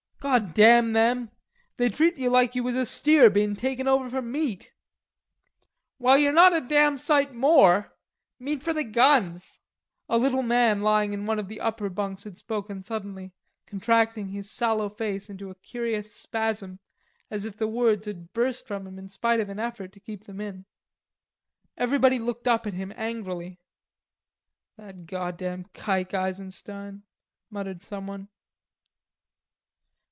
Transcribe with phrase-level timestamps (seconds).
[0.21, 1.31] "God damn them.
[1.77, 4.71] They treat you like you was a steer being taken over for meat."
[5.97, 7.91] "Well, you're not a damn sight more.
[8.37, 9.59] Meat for the guns."
[10.07, 13.33] A little man lying in one of the upper bunks had spoken suddenly,
[13.65, 16.77] contracting his sallow face into a curious spasm,
[17.31, 20.25] as if the words had burst from him in spite of an effort to keep
[20.25, 20.65] them in.
[21.77, 23.57] Everybody looked up at him angrily.
[24.77, 27.05] "That goddam kike Eisenstein,"
[27.49, 28.27] muttered someone.